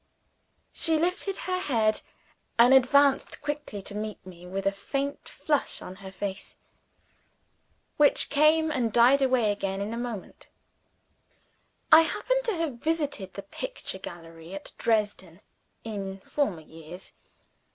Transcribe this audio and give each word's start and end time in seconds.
She 0.71 0.97
lifted 0.97 1.37
her 1.37 1.59
head 1.59 2.01
and 2.57 2.73
advanced 2.73 3.39
quickly 3.39 3.83
to 3.83 3.93
meet 3.93 4.25
me 4.25 4.47
with 4.47 4.65
a 4.65 4.71
faint 4.71 5.29
flush 5.29 5.79
on 5.79 5.97
her 5.97 6.11
face, 6.11 6.57
which 7.97 8.31
came 8.31 8.71
and 8.71 8.91
died 8.91 9.21
away 9.21 9.51
again 9.51 9.79
in 9.79 9.93
a 9.93 9.97
moment. 9.97 10.49
I 11.91 12.01
happen 12.01 12.41
to 12.45 12.53
have 12.55 12.77
visited 12.79 13.35
the 13.35 13.43
picture 13.43 13.99
gallery 13.99 14.55
at 14.55 14.71
Dresden 14.79 15.39
in 15.83 16.19
former 16.21 16.61
years. 16.61 17.13